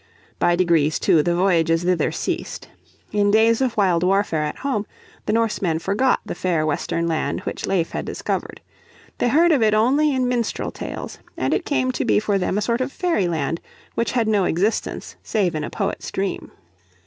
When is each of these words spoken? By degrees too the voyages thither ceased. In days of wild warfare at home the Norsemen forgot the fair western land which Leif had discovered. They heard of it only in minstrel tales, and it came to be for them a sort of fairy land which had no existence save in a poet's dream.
By 0.39 0.55
degrees 0.55 0.97
too 0.97 1.21
the 1.21 1.35
voyages 1.35 1.83
thither 1.83 2.11
ceased. 2.11 2.67
In 3.11 3.29
days 3.29 3.61
of 3.61 3.77
wild 3.77 4.01
warfare 4.01 4.41
at 4.41 4.57
home 4.57 4.87
the 5.27 5.33
Norsemen 5.33 5.77
forgot 5.77 6.21
the 6.25 6.33
fair 6.33 6.65
western 6.65 7.07
land 7.07 7.41
which 7.41 7.67
Leif 7.67 7.91
had 7.91 8.03
discovered. 8.03 8.61
They 9.19 9.27
heard 9.27 9.51
of 9.51 9.61
it 9.61 9.75
only 9.75 10.11
in 10.11 10.27
minstrel 10.27 10.71
tales, 10.71 11.19
and 11.37 11.53
it 11.53 11.65
came 11.65 11.91
to 11.91 12.03
be 12.03 12.19
for 12.19 12.39
them 12.39 12.57
a 12.57 12.61
sort 12.63 12.81
of 12.81 12.91
fairy 12.91 13.27
land 13.27 13.61
which 13.93 14.13
had 14.13 14.27
no 14.27 14.45
existence 14.45 15.17
save 15.21 15.53
in 15.53 15.63
a 15.63 15.69
poet's 15.69 16.09
dream. 16.09 16.49